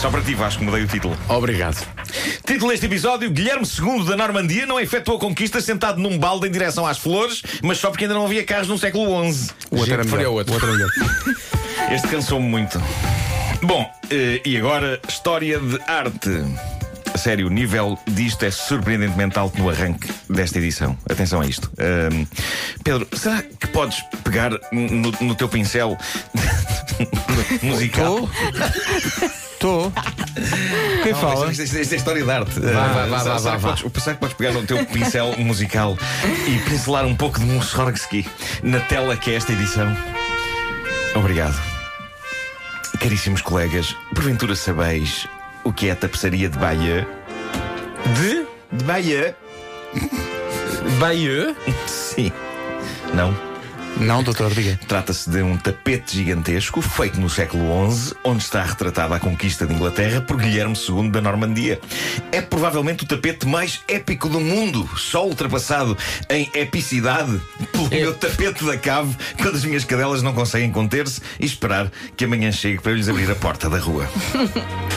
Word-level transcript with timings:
Só 0.00 0.10
para 0.10 0.22
ti, 0.22 0.32
Vasco, 0.32 0.62
mudei 0.62 0.84
o 0.84 0.86
título. 0.86 1.18
Obrigado. 1.28 1.84
Título 2.46 2.70
deste 2.70 2.86
episódio: 2.86 3.28
Guilherme 3.30 3.66
II 3.66 4.04
da 4.06 4.16
Normandia 4.16 4.64
não 4.64 4.78
efetuou 4.78 5.16
a 5.16 5.20
conquista 5.20 5.60
sentado 5.60 6.00
num 6.00 6.16
balde 6.16 6.46
em 6.46 6.50
direção 6.52 6.86
às 6.86 6.98
flores, 6.98 7.42
mas 7.62 7.78
só 7.78 7.90
porque 7.90 8.04
ainda 8.04 8.14
não 8.14 8.24
havia 8.24 8.44
carros 8.44 8.68
no 8.68 8.78
século 8.78 9.06
XI. 9.32 9.50
O 9.72 9.78
outro 9.78 9.94
era 9.94 10.04
melhor. 10.04 10.32
outro. 10.34 10.52
O 10.52 10.54
outro 10.54 10.68
era 10.68 10.76
melhor. 10.76 10.90
Este 11.90 12.06
cansou-me 12.06 12.46
muito. 12.46 12.80
Bom, 13.62 13.90
eh, 14.10 14.40
e 14.44 14.56
agora, 14.56 15.00
história 15.08 15.58
de 15.58 15.80
arte. 15.88 16.30
A 17.12 17.18
sério, 17.18 17.46
o 17.46 17.50
nível 17.50 17.98
disto 18.06 18.44
é 18.44 18.50
surpreendentemente 18.50 19.36
alto 19.38 19.58
no 19.58 19.68
arranque 19.68 20.08
desta 20.30 20.58
edição. 20.58 20.96
Atenção 21.10 21.40
a 21.40 21.46
isto. 21.46 21.70
Ahm, 21.78 22.24
Pedro, 22.84 23.08
será 23.16 23.42
que 23.42 23.66
podes 23.68 24.00
pegar 24.22 24.52
no, 24.70 25.10
no 25.20 25.34
teu 25.34 25.48
pincel 25.48 25.96
musical? 27.62 28.28
Estou. 29.58 29.92
Quem 31.02 31.12
Não, 31.12 31.20
fala? 31.20 31.50
Isto, 31.50 31.62
isto- 31.64 31.78
isto 31.78 31.92
é 31.92 31.96
história 31.96 32.22
de 32.22 32.30
arte. 32.30 32.60
vá, 32.60 32.70
vá, 32.70 33.18
será- 33.18 33.32
vá, 33.34 33.38
será 33.40 33.56
que 33.56 33.62
vá, 33.62 33.68
podes- 33.76 34.02
Será 34.04 34.14
que 34.14 34.20
podes 34.20 34.36
pegar 34.36 34.52
no 34.52 34.62
teu 34.64 34.86
pincel 34.86 35.34
musical 35.38 35.98
e 36.46 36.58
pincelar 36.70 37.04
um 37.04 37.16
pouco 37.16 37.40
de 37.40 37.44
Mussorgsky 37.46 38.24
na 38.62 38.78
tela 38.78 39.16
que 39.16 39.32
é 39.32 39.34
esta 39.34 39.52
edição? 39.52 39.96
Obrigado. 41.16 41.60
Caríssimos 43.00 43.42
colegas, 43.42 43.96
porventura 44.14 44.54
sabeis 44.54 45.26
o 45.64 45.72
que 45.72 45.88
é 45.88 45.92
a 45.92 45.96
tapeçaria 45.96 46.48
de 46.48 46.56
Bahia? 46.56 47.08
De 48.16 48.46
De 48.76 48.84
Bahia? 48.84 49.36
Bayeux? 51.00 51.56
Sim. 51.86 52.30
Não? 53.12 53.34
Não, 53.96 54.22
doutor, 54.22 54.52
diga. 54.54 54.78
Trata-se 54.86 55.28
de 55.28 55.42
um 55.42 55.56
tapete 55.56 56.16
gigantesco 56.16 56.80
feito 56.80 57.18
no 57.20 57.28
século 57.28 57.90
XI, 57.90 58.14
onde 58.22 58.44
está 58.44 58.62
retratada 58.62 59.16
a 59.16 59.18
conquista 59.20 59.66
de 59.66 59.74
Inglaterra 59.74 60.20
por 60.20 60.36
Guilherme 60.36 60.76
II 60.76 61.10
da 61.10 61.20
Normandia. 61.20 61.80
É 62.30 62.40
provavelmente 62.40 63.02
o 63.02 63.06
tapete 63.08 63.44
mais 63.46 63.80
épico 63.88 64.28
do 64.28 64.38
mundo, 64.38 64.88
só 64.96 65.26
ultrapassado 65.26 65.98
em 66.30 66.48
epicidade 66.54 67.40
pelo 67.72 67.88
meu 67.90 68.14
tapete 68.14 68.64
da 68.64 68.76
cave, 68.78 69.16
quando 69.36 69.56
as 69.56 69.64
minhas 69.64 69.84
cadelas 69.84 70.22
não 70.22 70.32
conseguem 70.32 70.70
conter-se 70.70 71.20
e 71.40 71.44
esperar 71.46 71.90
que 72.16 72.24
amanhã 72.24 72.52
chegue 72.52 72.80
para 72.80 72.92
eu 72.92 72.96
lhes 72.96 73.08
abrir 73.08 73.28
a 73.30 73.34
porta 73.34 73.68
da 73.68 73.78
rua. 73.78 74.08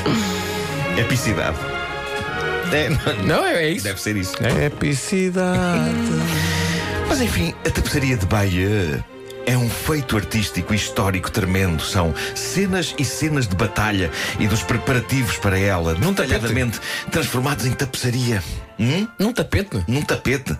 epicidade. 0.98 1.58
É, 2.72 2.90
não, 2.90 3.24
Não, 3.26 3.46
é, 3.46 3.64
é 3.64 3.70
isso. 3.72 3.84
deve 3.84 4.00
ser 4.00 4.16
isso. 4.16 4.34
Epicidade. 4.64 5.92
Mas 7.12 7.20
enfim, 7.20 7.54
a 7.66 7.70
tapeçaria 7.70 8.16
de 8.16 8.26
Bahia 8.26 9.04
é 9.46 9.58
um 9.58 9.70
feito 9.70 10.16
artístico 10.16 10.72
e 10.74 10.78
histórico 10.78 11.30
tremendo. 11.30 11.84
São 11.84 12.16
cenas 12.34 12.96
e 12.98 13.04
cenas 13.04 13.50
de 13.50 13.54
batalha 13.54 14.10
e 14.40 14.48
dos 14.48 14.64
preparativos 14.64 15.36
para 15.36 15.60
ela, 15.60 15.94
detalhadamente 15.94 16.80
transformados 17.12 17.66
em 17.66 17.74
tapeçaria. 17.74 18.42
Hum? 18.80 19.06
Num 19.20 19.34
tapete? 19.34 19.84
Num 19.90 20.02
tapete. 20.02 20.58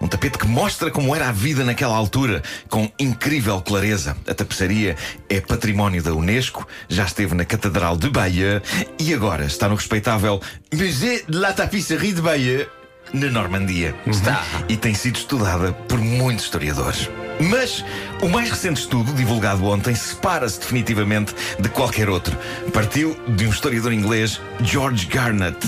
Um 0.00 0.06
tapete 0.06 0.38
que 0.38 0.46
mostra 0.46 0.92
como 0.92 1.12
era 1.12 1.28
a 1.28 1.32
vida 1.32 1.64
naquela 1.64 1.96
altura, 1.96 2.40
com 2.68 2.88
incrível 2.96 3.60
clareza. 3.60 4.16
A 4.28 4.32
tapeçaria 4.32 4.94
é 5.28 5.40
património 5.40 6.00
da 6.04 6.14
Unesco, 6.14 6.68
já 6.88 7.02
esteve 7.02 7.34
na 7.34 7.44
Catedral 7.44 7.96
de 7.96 8.08
Bahia 8.10 8.62
e 8.96 9.12
agora 9.12 9.44
está 9.44 9.68
no 9.68 9.74
respeitável 9.74 10.40
Musée 10.72 11.24
de 11.28 11.36
la 11.36 11.52
Tapisserie 11.52 12.12
de 12.12 12.22
Bahia, 12.22 12.68
na 13.12 13.28
Normandia. 13.28 13.94
Está. 14.06 14.42
E 14.68 14.76
tem 14.76 14.94
sido 14.94 15.16
estudada 15.16 15.72
por 15.72 15.98
muitos 15.98 16.44
historiadores. 16.44 17.08
Mas 17.40 17.84
o 18.20 18.28
mais 18.28 18.50
recente 18.50 18.80
estudo, 18.80 19.12
divulgado 19.14 19.64
ontem, 19.64 19.94
separa-se 19.94 20.60
definitivamente 20.60 21.34
de 21.58 21.68
qualquer 21.68 22.08
outro. 22.08 22.36
Partiu 22.72 23.16
de 23.28 23.46
um 23.46 23.50
historiador 23.50 23.92
inglês, 23.92 24.40
George 24.62 25.06
Garnett. 25.06 25.58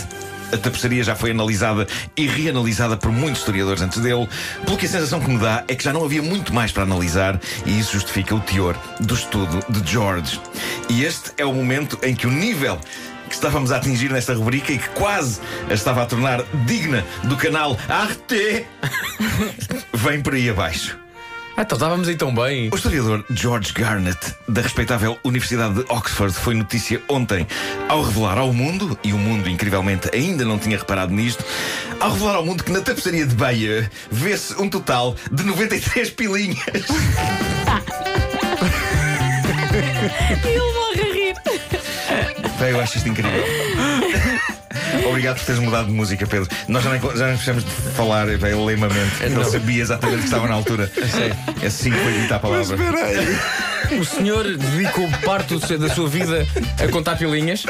A 0.52 0.58
tapeçaria 0.58 1.02
já 1.02 1.14
foi 1.14 1.30
analisada 1.30 1.86
e 2.16 2.26
reanalisada 2.26 2.96
por 2.96 3.10
muitos 3.10 3.40
historiadores 3.40 3.82
antes 3.82 4.00
dele, 4.00 4.28
pelo 4.64 4.76
que 4.76 4.86
a 4.86 4.88
sensação 4.88 5.20
que 5.20 5.30
me 5.30 5.38
dá 5.38 5.64
é 5.66 5.74
que 5.74 5.82
já 5.82 5.92
não 5.92 6.04
havia 6.04 6.22
muito 6.22 6.52
mais 6.52 6.70
para 6.70 6.82
analisar 6.82 7.40
e 7.64 7.78
isso 7.78 7.92
justifica 7.92 8.34
o 8.34 8.40
teor 8.40 8.76
do 9.00 9.14
estudo 9.14 9.64
de 9.68 9.90
George. 9.90 10.40
E 10.88 11.04
este 11.04 11.32
é 11.38 11.44
o 11.44 11.52
momento 11.52 11.98
em 12.02 12.14
que 12.14 12.26
o 12.26 12.30
nível 12.30 12.78
que 13.28 13.34
estávamos 13.34 13.72
a 13.72 13.78
atingir 13.78 14.12
nesta 14.12 14.34
rubrica 14.34 14.72
e 14.72 14.78
que 14.78 14.88
quase 14.90 15.40
a 15.70 15.72
estava 15.72 16.02
a 16.02 16.06
tornar 16.06 16.42
digna 16.66 17.02
do 17.24 17.36
canal 17.36 17.78
Arte 17.88 18.66
vem 19.94 20.20
por 20.20 20.34
aí 20.34 20.50
abaixo. 20.50 21.01
Ah, 21.54 21.62
então 21.62 21.76
estávamos 21.76 22.08
aí 22.08 22.16
tão 22.16 22.34
bem. 22.34 22.70
O 22.72 22.76
historiador 22.76 23.24
George 23.30 23.72
Garnett, 23.74 24.34
da 24.48 24.62
respeitável 24.62 25.18
Universidade 25.22 25.74
de 25.74 25.84
Oxford, 25.92 26.34
foi 26.34 26.54
notícia 26.54 27.02
ontem 27.08 27.46
ao 27.88 28.02
revelar 28.02 28.38
ao 28.38 28.52
mundo, 28.54 28.98
e 29.04 29.12
o 29.12 29.18
mundo 29.18 29.50
incrivelmente 29.50 30.08
ainda 30.14 30.46
não 30.46 30.58
tinha 30.58 30.78
reparado 30.78 31.12
nisto, 31.12 31.44
ao 32.00 32.12
revelar 32.12 32.36
ao 32.36 32.44
mundo 32.44 32.64
que 32.64 32.72
na 32.72 32.80
tapeçaria 32.80 33.26
de 33.26 33.34
Bahia 33.34 33.90
vê-se 34.10 34.54
um 34.60 34.68
total 34.68 35.14
de 35.30 35.42
93 35.44 36.10
pilinhas. 36.10 36.58
Ele 40.44 40.72
morre 40.72 41.00
a 41.00 41.14
rir. 41.14 41.34
Bem, 42.58 42.70
eu 42.70 42.80
acho 42.80 42.96
isto 42.96 43.08
incrível. 43.08 43.32
Obrigado 45.08 45.36
por 45.38 45.44
teres 45.46 45.60
mudado 45.60 45.86
de 45.86 45.92
música, 45.92 46.26
Pedro. 46.26 46.48
Nós 46.68 46.82
já 46.84 46.90
nem, 46.90 47.00
já 47.00 47.26
nem 47.26 47.34
precisamos 47.36 47.64
de 47.64 47.70
falar 47.94 48.26
bem, 48.26 48.54
lemamente. 48.66 49.22
Ele 49.22 49.44
sabia 49.44 49.82
exatamente 49.82 50.16
o 50.16 50.20
que 50.20 50.24
estava 50.26 50.46
na 50.48 50.54
altura. 50.54 50.90
É 51.62 51.66
assim 51.66 51.90
que 51.90 51.98
foi 51.98 52.12
dita 52.12 52.36
a 52.36 52.38
palavra. 52.40 52.76
O 54.00 54.04
senhor 54.04 54.44
dedicou 54.56 55.08
parte 55.24 55.54
do 55.54 55.64
seu- 55.66 55.78
da 55.78 55.88
sua 55.90 56.08
vida 56.08 56.46
a 56.82 56.88
contar 56.88 57.16
pilinhas. 57.16 57.64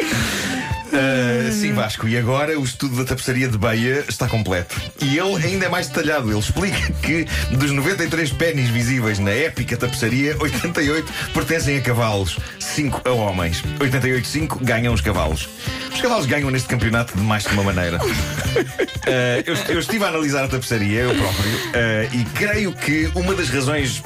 Uh, 0.92 1.50
sim, 1.53 1.72
Vasco, 1.72 2.06
e 2.06 2.16
agora 2.19 2.58
o 2.58 2.64
estudo 2.64 2.97
da 2.97 3.04
tapeçaria 3.04 3.48
de 3.48 3.56
Bahia 3.56 4.04
está 4.08 4.28
completo. 4.28 4.80
E 5.00 5.19
ele 5.19 5.36
ainda 5.44 5.66
é 5.66 5.69
mais 5.69 5.88
detalhado. 5.88 6.30
Ele 6.30 6.38
explica 6.38 6.92
que 7.03 7.26
dos 7.56 7.70
93 7.70 8.30
pênis 8.32 8.69
visíveis 8.69 9.19
na 9.19 9.30
épica 9.30 9.76
tapeçaria, 9.76 10.36
88 10.38 11.12
pertencem 11.32 11.78
a 11.78 11.80
cavalos, 11.80 12.38
5 12.58 13.03
a 13.08 13.10
homens. 13.12 13.62
88,5 13.78 14.62
ganham 14.62 14.92
os 14.92 15.00
cavalos. 15.00 15.48
Os 15.94 16.00
cavalos 16.00 16.26
ganham 16.26 16.50
neste 16.50 16.69
campeonato 16.69 17.16
de 17.16 17.22
mais 17.22 17.44
de 17.44 17.50
uma 17.50 17.62
maneira. 17.64 17.98
Uh, 17.98 19.42
eu, 19.47 19.54
eu 19.74 19.78
estive 19.80 20.04
a 20.04 20.09
analisar 20.09 20.44
a 20.44 20.48
tapeçaria, 20.48 21.00
eu 21.00 21.14
próprio, 21.14 21.53
uh, 21.53 22.14
e 22.14 22.24
creio 22.34 22.72
que 22.72 23.10
uma 23.14 23.34
das 23.34 23.48
razões 23.48 24.03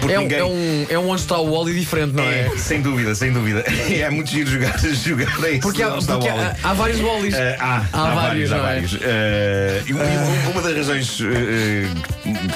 por 0.00 0.10
É 0.10 0.18
um, 0.18 0.22
ninguém. 0.22 0.38
é, 0.38 0.44
um, 0.44 0.86
é 0.90 0.98
um 0.98 1.08
onde 1.08 1.22
está 1.22 1.38
o 1.38 1.50
Wally 1.50 1.78
diferente, 1.78 2.14
não 2.14 2.24
é? 2.24 2.46
É, 2.46 2.56
sem 2.56 2.80
dúvida, 2.80 3.14
sem 3.14 3.32
dúvida. 3.32 3.64
É 3.90 4.08
muito 4.08 4.30
giro 4.30 4.48
jogar, 4.50 4.78
jogar 4.80 5.44
a 5.44 5.50
esse 5.50 5.60
Porque, 5.60 5.82
há, 5.82 5.90
porque 5.90 6.19
Wally. 6.28 6.56
há, 6.62 6.70
há 6.70 6.74
vários 6.74 7.00
Wallys. 7.00 7.34
Eh, 7.34 7.56
há, 7.58 7.82
Há 7.92 8.02
há, 8.10 8.14
vários, 8.14 8.50
vários, 8.50 8.52
há 8.52 8.56
é? 8.56 8.60
vários. 8.60 8.98
Eh, 9.02 9.82
e 9.86 9.92
uma- 9.92 10.50
uma 10.52 10.62
das 10.62 10.76
razões 10.76 11.18
eh, 11.20 11.86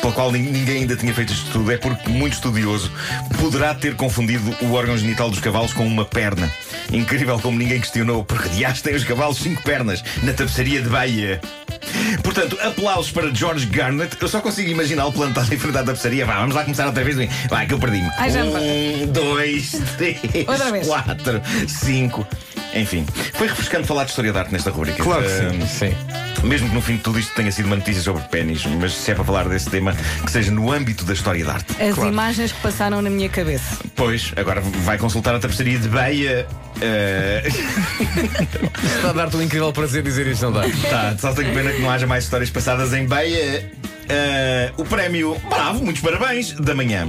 pela 0.00 0.12
qual 0.12 0.32
nin- 0.32 0.50
ninguém 0.50 0.78
ainda 0.82 0.96
tinha 0.96 1.12
feito 1.14 1.32
este 1.32 1.46
estudo 1.46 1.70
é 1.72 1.76
porque 1.76 2.08
muito 2.10 2.34
estudioso 2.34 2.90
poderá 3.40 3.74
ter 3.74 3.94
confundido 3.96 4.54
o 4.62 4.72
órgão 4.72 4.96
genital 4.96 5.30
dos 5.30 5.40
cavalos 5.40 5.72
com 5.72 5.86
uma 5.86 6.04
perna. 6.04 6.50
Incrível 6.92 7.38
como 7.40 7.58
ninguém 7.58 7.80
questionou, 7.80 8.24
porque 8.24 8.48
dias 8.50 8.80
têm 8.82 8.94
os 8.94 9.04
cavalos 9.04 9.38
cinco 9.38 9.62
pernas 9.62 10.02
na 10.22 10.32
tapeçaria 10.32 10.80
de 10.82 10.88
Bahia. 10.88 11.40
Portanto, 12.22 12.58
aplausos 12.62 13.10
para 13.10 13.32
George 13.34 13.66
Garnett. 13.66 14.16
Eu 14.20 14.28
só 14.28 14.40
consigo 14.40 14.70
imaginá-lo 14.70 15.12
plantado 15.12 15.52
em 15.52 15.58
frente 15.58 15.76
à 15.78 15.82
tapeçaria. 15.84 16.24
Vá, 16.26 16.36
vamos 16.40 16.54
lá 16.54 16.62
começar 16.64 16.86
outra 16.86 17.04
vez. 17.04 17.16
Vai, 17.48 17.66
que 17.66 17.74
eu 17.74 17.78
perdi-me. 17.78 18.08
Um, 19.02 19.06
dois, 19.06 19.72
três, 19.96 20.18
quatro, 20.86 21.40
cinco. 21.68 22.26
Enfim, 22.74 23.06
foi 23.34 23.46
refrescante 23.46 23.86
falar 23.86 24.02
de 24.04 24.10
história 24.10 24.32
de 24.32 24.38
arte 24.38 24.52
nesta 24.52 24.70
rubrica. 24.70 25.00
Claro 25.02 25.22
que 25.22 25.30
Eh, 25.62 25.66
Sim. 25.66 25.94
Mesmo 26.42 26.68
que 26.68 26.74
no 26.74 26.80
fim 26.80 26.96
de 26.96 27.02
tudo 27.02 27.18
isto 27.18 27.34
tenha 27.34 27.50
sido 27.52 27.66
uma 27.66 27.76
notícia 27.76 28.02
sobre 28.02 28.22
pênis, 28.24 28.64
mas 28.66 28.92
se 28.94 29.10
é 29.10 29.14
para 29.14 29.24
falar 29.24 29.48
desse 29.48 29.70
tema, 29.70 29.94
que 30.24 30.30
seja 30.30 30.50
no 30.50 30.72
âmbito 30.72 31.04
da 31.04 31.12
história 31.12 31.44
de 31.44 31.50
arte. 31.50 31.74
As 31.82 31.96
imagens 31.98 32.52
que 32.52 32.60
passaram 32.60 33.00
na 33.02 33.10
minha 33.10 33.28
cabeça. 33.28 33.78
Pois, 33.94 34.32
agora 34.36 34.60
vai 34.60 34.98
consultar 34.98 35.34
a 35.34 35.38
tapeçaria 35.38 35.78
de 35.78 35.88
Beia. 35.88 36.46
eh, 36.80 37.42
Está 38.96 39.10
a 39.10 39.12
dar-te 39.12 39.36
um 39.36 39.42
incrível 39.42 39.72
prazer 39.72 40.02
dizer 40.02 40.26
isto, 40.26 40.44
não 40.46 40.52
dá? 40.52 40.62
tá, 40.90 41.16
só 41.18 41.32
tenho 41.32 41.52
pena 41.54 41.72
que 41.72 41.80
não 41.80 41.90
haja 41.90 42.06
mais 42.06 42.24
histórias 42.24 42.50
passadas 42.50 42.92
em 42.92 43.06
Beia. 43.06 43.70
Eh, 44.08 44.72
o 44.76 44.84
prémio, 44.84 45.40
bravo, 45.48 45.82
muitos 45.84 46.02
parabéns, 46.02 46.52
da 46.52 46.74
manhã. 46.74 47.08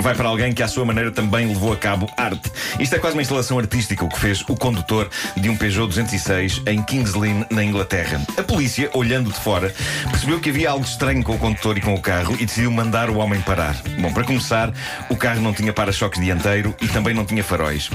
Vai 0.00 0.14
para 0.14 0.28
alguém 0.28 0.52
que, 0.52 0.62
à 0.62 0.68
sua 0.68 0.84
maneira, 0.84 1.10
também 1.10 1.46
levou 1.48 1.72
a 1.72 1.76
cabo 1.76 2.08
arte. 2.16 2.50
Isto 2.78 2.94
é 2.94 2.98
quase 2.98 3.16
uma 3.16 3.22
instalação 3.22 3.58
artística, 3.58 4.04
o 4.04 4.08
que 4.08 4.18
fez 4.18 4.42
o 4.48 4.54
condutor 4.56 5.08
de 5.36 5.48
um 5.50 5.56
Peugeot 5.56 5.88
206 5.88 6.62
em 6.66 6.82
Kings 6.82 7.18
Lynn, 7.18 7.42
na 7.50 7.64
Inglaterra. 7.64 8.20
A 8.36 8.42
polícia, 8.42 8.88
olhando 8.94 9.32
de 9.32 9.38
fora, 9.40 9.74
percebeu 10.10 10.38
que 10.40 10.50
havia 10.50 10.70
algo 10.70 10.84
estranho 10.84 11.22
com 11.24 11.34
o 11.34 11.38
condutor 11.38 11.76
e 11.76 11.80
com 11.80 11.94
o 11.94 12.00
carro 12.00 12.36
e 12.38 12.46
decidiu 12.46 12.70
mandar 12.70 13.10
o 13.10 13.18
homem 13.18 13.40
parar. 13.40 13.76
Bom, 14.00 14.12
para 14.12 14.24
começar, 14.24 14.72
o 15.10 15.16
carro 15.16 15.40
não 15.40 15.52
tinha 15.52 15.72
para-choques 15.72 16.20
dianteiro 16.20 16.74
e 16.80 16.86
também 16.88 17.12
não 17.12 17.24
tinha 17.24 17.42
faróis. 17.42 17.90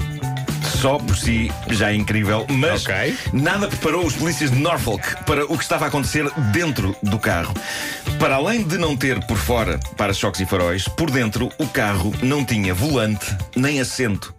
Só 0.80 0.98
por 0.98 1.16
si 1.16 1.50
já 1.70 1.90
é 1.90 1.94
incrível, 1.94 2.46
mas 2.50 2.84
Ok. 2.84 3.16
nada 3.32 3.66
preparou 3.68 4.04
os 4.04 4.14
polícias 4.14 4.50
de 4.50 4.58
Norfolk 4.58 5.24
para 5.24 5.44
o 5.46 5.56
que 5.56 5.62
estava 5.62 5.86
a 5.86 5.88
acontecer 5.88 6.28
dentro 6.52 6.94
do 7.02 7.18
carro. 7.18 7.54
Para 8.18 8.36
além 8.36 8.62
de 8.62 8.78
não 8.78 8.96
ter 8.96 9.24
por 9.26 9.36
fora 9.36 9.78
para-choques 9.96 10.40
e 10.40 10.46
faróis, 10.46 10.88
por 10.88 11.10
dentro 11.10 11.50
o 11.58 11.66
carro 11.66 12.14
não 12.22 12.44
tinha 12.44 12.72
volante 12.72 13.36
nem 13.56 13.80
assento. 13.80 14.34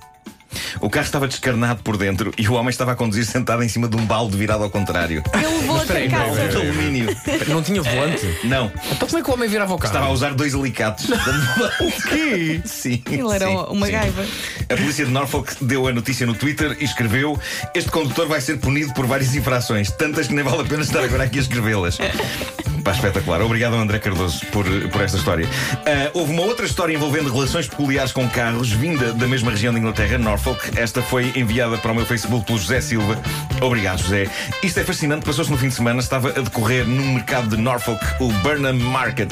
O 0.80 0.90
carro 0.90 1.06
estava 1.06 1.28
descarnado 1.28 1.84
por 1.84 1.98
dentro 1.98 2.34
e 2.38 2.48
o 2.48 2.54
homem 2.54 2.70
estava 2.70 2.94
a 2.94 2.96
conduzir 2.96 3.26
sentado 3.28 3.64
em 3.64 3.68
cima 3.68 3.88
de 3.88 3.96
um 3.98 4.06
balde 4.06 4.38
virado 4.38 4.64
ao 4.64 4.70
contrário. 4.70 5.24
Ele 5.34 5.46
levou 5.60 5.82
até 5.82 5.98
aí, 5.98 6.10
casa. 6.10 6.32
espera 6.32 6.50
De 6.50 6.58
alumínio. 6.58 7.18
Não 7.48 7.62
tinha 7.62 7.82
volante? 7.82 8.40
Não. 8.44 8.72
Então 8.92 9.08
como 9.08 9.20
é 9.20 9.24
que 9.24 9.30
o 9.30 9.34
homem 9.34 9.50
virava 9.50 9.74
o 9.74 9.78
carro? 9.78 9.94
Estava 9.94 10.08
a 10.08 10.12
usar 10.12 10.34
dois 10.34 10.56
alicates. 10.56 11.10
o 11.80 12.10
quê? 12.10 12.62
Sim. 12.66 13.04
Ele 13.10 13.34
era 13.34 13.48
sim, 13.48 13.56
uma 13.70 13.86
sim. 13.86 13.92
gaiva. 13.92 14.26
A 14.70 14.76
polícia 14.76 15.06
de 15.06 15.12
Norfolk 15.12 15.64
deu 15.64 15.88
a 15.88 15.94
notícia 15.94 16.26
no 16.26 16.34
Twitter 16.34 16.78
e 16.80 16.86
escreveu: 16.86 17.40
Este 17.74 17.92
condutor 17.92 18.28
vai 18.28 18.42
ser 18.42 18.58
punido 18.58 18.94
por 18.94 19.06
várias 19.06 19.36
infrações, 19.36 19.92
tantas 19.92 20.28
que 20.28 20.34
nem 20.34 20.44
vale 20.44 20.62
a 20.62 20.66
pena 20.66 20.84
estar 20.84 21.04
agora 21.04 21.24
aqui 21.24 21.38
a 21.38 21.42
escrevê-las. 21.42 21.98
Pá, 22.86 22.92
espetacular. 22.92 23.42
Obrigado, 23.42 23.74
André 23.78 23.98
Cardoso, 23.98 24.46
por, 24.52 24.64
por 24.90 25.02
esta 25.02 25.18
história. 25.18 25.50
Ah, 25.88 26.12
houve 26.14 26.32
uma 26.32 26.44
outra 26.44 26.68
história 26.68 26.94
envolvendo 26.94 27.34
relações 27.34 27.68
peculiares 27.68 28.12
com 28.12 28.30
carros, 28.30 28.70
vinda 28.70 29.12
da 29.12 29.28
mesma 29.28 29.50
região 29.50 29.74
da 29.74 29.80
Inglaterra, 29.80 30.20
Norfolk. 30.20 30.70
Esta 30.80 31.02
foi 31.02 31.34
enviada 31.36 31.80
para 31.80 31.92
o 31.92 31.96
meu 31.96 32.06
Facebook 32.06 32.46
pelo 32.46 32.60
José 32.60 32.80
Silva. 32.82 33.20
Obrigado, 33.60 34.04
José. 34.04 34.30
Isto 34.62 34.82
é 34.82 34.84
fascinante. 34.84 35.26
Passou-se 35.26 35.50
no 35.50 35.58
fim 35.58 35.70
de 35.70 35.74
semana. 35.74 36.00
Estava 36.00 36.30
a 36.30 36.42
decorrer 36.42 36.86
no 36.86 37.04
mercado 37.14 37.56
de 37.56 37.58
Norfolk 37.58 38.06
o 38.20 38.32
Burnham 38.44 38.78
Market, 38.78 39.32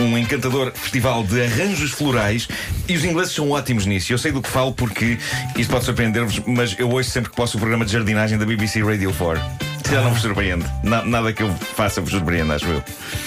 um 0.00 0.16
encantador 0.16 0.72
festival 0.72 1.24
de 1.24 1.42
arranjos 1.42 1.90
florais. 1.90 2.48
E 2.88 2.96
os 2.96 3.04
ingleses 3.04 3.34
são 3.34 3.50
ótimos 3.50 3.84
nisso. 3.84 4.14
Eu 4.14 4.18
sei 4.18 4.32
do 4.32 4.40
que 4.40 4.48
falo 4.48 4.72
porque 4.72 5.18
isto 5.58 5.70
pode 5.70 5.84
surpreender-vos, 5.84 6.40
mas 6.46 6.74
eu 6.78 6.88
ouço 6.88 7.10
sempre 7.10 7.28
que 7.28 7.36
posso 7.36 7.58
o 7.58 7.60
programa 7.60 7.84
de 7.84 7.92
jardinagem 7.92 8.38
da 8.38 8.46
BBC 8.46 8.82
Radio 8.82 9.12
4. 9.12 9.73
Já 9.90 10.00
não 10.02 10.10
vos 10.12 10.22
surpreende. 10.22 10.64
Na- 10.82 11.04
nada 11.04 11.32
que 11.32 11.42
eu 11.42 11.54
faça 11.76 12.00
vos 12.00 12.10
surpreende, 12.10 12.50
acho 12.52 12.66
eu. 12.66 12.82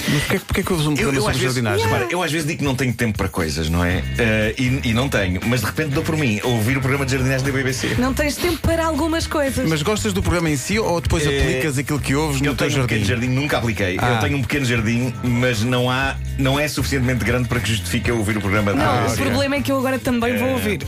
Mas 0.09 0.21
porquê, 0.23 0.39
porquê 0.39 0.63
que 0.63 0.71
ouves 0.73 0.87
um 0.87 0.91
Eu, 0.91 0.95
programa 0.97 1.17
eu, 1.17 1.21
sobre 1.21 1.35
às 1.35 1.41
vezes, 1.41 1.55
jardinagem? 1.55 1.85
repara, 1.85 2.07
eu 2.11 2.23
às 2.23 2.31
vezes 2.31 2.47
digo 2.47 2.59
que 2.59 2.65
não 2.65 2.75
tenho 2.75 2.93
tempo 2.93 3.17
para 3.17 3.29
coisas, 3.29 3.69
não 3.69 3.83
é? 3.85 4.03
Eh, 4.17 4.55
e, 4.57 4.81
e 4.89 4.93
não 4.93 5.07
tenho, 5.07 5.39
mas 5.45 5.61
de 5.61 5.65
repente 5.67 5.89
dou 5.91 6.03
por 6.03 6.17
mim 6.17 6.39
a 6.43 6.47
ouvir 6.47 6.77
o 6.77 6.79
programa 6.79 7.05
de 7.05 7.11
jardinagem 7.13 7.45
da 7.45 7.51
BBC. 7.51 7.95
Não 7.99 8.13
tens 8.13 8.35
tempo 8.35 8.57
para 8.59 8.85
algumas 8.85 9.27
coisas. 9.27 9.67
Mas 9.69 9.81
gostas 9.81 10.13
do 10.13 10.21
programa 10.21 10.49
em 10.49 10.57
si 10.57 10.79
ou 10.79 10.99
depois 10.99 11.25
Eh, 11.25 11.39
aplicas 11.41 11.77
aquilo 11.77 11.99
que 11.99 12.15
ouves 12.15 12.41
Eu 12.41 12.51
no 12.51 12.55
teu 12.57 12.67
tenho 12.67 12.79
um 12.83 12.87
pequeno 12.87 13.05
jardim? 13.05 13.27
nunca 13.27 13.57
apliquei. 13.59 13.97
Ah. 14.01 14.13
Eu 14.15 14.19
tenho 14.19 14.37
um 14.37 14.41
pequeno 14.41 14.65
jardim, 14.65 15.13
mas 15.23 15.61
não 15.61 15.89
há, 15.89 16.15
não 16.37 16.59
é 16.59 16.67
suficientemente 16.67 17.23
grande 17.23 17.47
para 17.47 17.59
que 17.59 17.69
justifique 17.69 18.09
eu 18.09 18.17
ouvir 18.17 18.37
o 18.37 18.41
programa 18.41 18.73
da 18.73 18.77
Não, 18.83 18.93
o 18.97 19.01
BBC. 19.03 19.21
problema 19.23 19.55
é 19.55 19.61
que 19.61 19.71
eu 19.71 19.77
agora 19.77 19.99
também 19.99 20.37
vou 20.37 20.49
ouvir. 20.49 20.79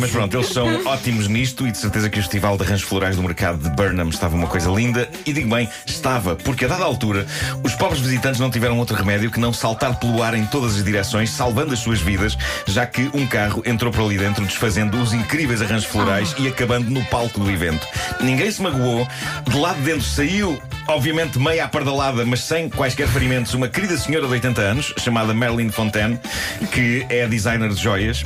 Mas 0.00 0.10
pronto, 0.10 0.36
eles 0.36 0.48
são 0.48 0.86
ótimos 0.86 1.26
nisto 1.28 1.66
e 1.66 1.72
de 1.72 1.78
certeza 1.78 2.08
que 2.08 2.18
o 2.18 2.22
Festival 2.22 2.56
de 2.56 2.62
Arranjos 2.64 2.86
Florais 2.88 3.16
do 3.16 3.22
Mercado 3.22 3.58
de 3.58 3.70
Burnham 3.74 4.08
estava 4.08 4.36
uma 4.36 4.46
coisa 4.46 4.70
linda. 4.70 5.00
E 5.26 5.32
digo 5.32 5.48
bem, 5.54 5.68
estava, 5.86 6.36
porque 6.36 6.64
a 6.64 6.68
dada 6.68 6.84
altura 6.84 7.26
os 7.62 7.74
pobres 7.74 8.00
visitantes 8.00 8.40
não 8.40 8.50
tiveram 8.50 8.78
outro 8.78 8.96
remédio 8.96 9.30
que 9.30 9.40
não 9.40 9.52
saltar 9.52 9.98
pelo 9.98 10.22
ar 10.22 10.34
em 10.34 10.46
todas 10.46 10.76
as 10.76 10.84
direções, 10.84 11.30
salvando 11.30 11.72
as 11.72 11.78
suas 11.78 12.00
vidas, 12.00 12.36
já 12.66 12.86
que 12.86 13.10
um 13.14 13.26
carro 13.26 13.62
entrou 13.66 13.92
por 13.92 14.04
ali 14.04 14.18
dentro 14.18 14.44
desfazendo 14.44 15.00
os 15.00 15.12
incríveis 15.12 15.62
arranjos 15.62 15.84
florais 15.84 16.34
e 16.38 16.48
acabando 16.48 16.90
no 16.90 17.04
palco 17.06 17.40
do 17.40 17.50
evento. 17.50 17.86
Ninguém 18.20 18.50
se 18.50 18.62
magoou, 18.62 19.06
de 19.48 19.56
lá 19.58 19.72
de 19.72 19.80
dentro 19.82 20.02
saiu. 20.02 20.60
Obviamente 20.86 21.38
meia 21.38 21.64
apardalada, 21.64 22.24
mas 22.24 22.40
sem 22.40 22.68
quaisquer 22.68 23.06
ferimentos, 23.08 23.54
uma 23.54 23.68
querida 23.68 23.96
senhora 23.96 24.26
de 24.26 24.32
80 24.32 24.60
anos, 24.60 24.94
chamada 24.98 25.32
Marilyn 25.32 25.70
Fontaine, 25.70 26.18
que 26.72 27.06
é 27.08 27.26
designer 27.28 27.68
de 27.68 27.80
joias. 27.80 28.24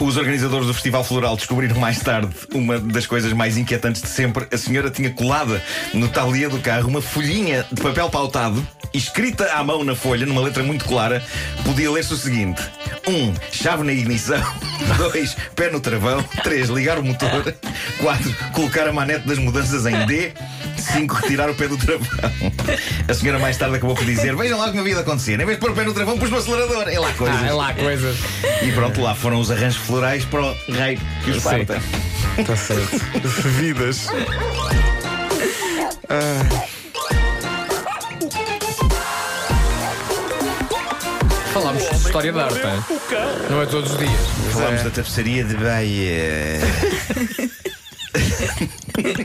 Os 0.00 0.16
organizadores 0.16 0.66
do 0.66 0.74
Festival 0.74 1.02
Floral 1.02 1.36
descobriram 1.36 1.76
mais 1.78 1.98
tarde 1.98 2.32
uma 2.54 2.78
das 2.78 3.06
coisas 3.06 3.32
mais 3.32 3.56
inquietantes 3.56 4.02
de 4.02 4.08
sempre. 4.08 4.46
A 4.52 4.56
senhora 4.56 4.90
tinha 4.90 5.10
colada 5.10 5.62
no 5.92 6.08
tablier 6.08 6.48
do 6.48 6.58
carro 6.60 6.88
uma 6.88 7.02
folhinha 7.02 7.66
de 7.72 7.80
papel 7.82 8.08
pautado, 8.08 8.66
escrita 8.92 9.52
à 9.52 9.64
mão 9.64 9.82
na 9.82 9.96
folha, 9.96 10.24
numa 10.24 10.40
letra 10.40 10.62
muito 10.62 10.84
clara, 10.84 11.22
podia 11.64 11.90
ler-se 11.90 12.14
o 12.14 12.16
seguinte: 12.16 12.62
1. 13.06 13.12
Um, 13.12 13.34
chave 13.50 13.82
na 13.82 13.92
ignição. 13.92 14.42
2. 14.96 15.36
Pé 15.54 15.70
no 15.70 15.80
travão. 15.80 16.22
3. 16.42 16.68
Ligar 16.68 16.98
o 16.98 17.04
motor. 17.04 17.54
4. 17.98 18.36
Colocar 18.52 18.88
a 18.88 18.92
manete 18.92 19.26
das 19.26 19.38
mudanças 19.38 19.86
em 19.86 20.06
D. 20.06 20.32
5. 20.84 21.14
Retirar 21.14 21.50
o 21.50 21.54
pé 21.54 21.68
do 21.68 21.76
travão. 21.76 22.06
A 23.08 23.14
senhora 23.14 23.38
mais 23.38 23.56
tarde 23.56 23.76
acabou 23.76 23.94
por 23.94 24.04
dizer: 24.04 24.36
Vejam 24.36 24.58
lá 24.58 24.66
o 24.66 24.68
que 24.68 24.74
me 24.74 24.80
havia 24.80 24.94
de 24.94 25.00
acontecer. 25.00 25.40
Em 25.40 25.44
vez 25.44 25.50
de 25.52 25.56
pôr 25.58 25.70
o 25.70 25.74
pé 25.74 25.84
no 25.84 25.94
travão, 25.94 26.18
pus 26.18 26.30
no 26.30 26.38
acelerador. 26.38 26.88
É 26.88 26.98
lá 26.98 27.12
coisas. 27.12 27.42
Ah, 27.42 27.46
é 27.46 27.52
lá 27.52 27.74
coisas. 27.74 28.16
E 28.62 28.72
pronto, 28.72 29.00
lá 29.00 29.14
foram 29.14 29.40
os 29.40 29.50
arranjos 29.50 29.76
florais 29.76 30.24
para 30.24 30.42
o 30.42 30.56
rei 30.68 30.98
que 31.24 31.30
os 31.30 31.42
parta. 31.42 31.80
Está 32.38 32.56
certo. 32.56 32.98
Vidas. 33.58 34.08
Falámos 41.52 41.88
de 41.88 41.96
história 41.96 42.32
de 42.32 42.40
arte, 42.40 42.58
hein? 42.58 42.84
não 43.48 43.62
é 43.62 43.66
todos 43.66 43.92
os 43.92 43.98
dias. 43.98 44.10
Falámos 44.52 44.82
da 44.82 44.90
tapeçaria 44.90 45.44
de 45.44 45.54
Baia. 45.54 46.60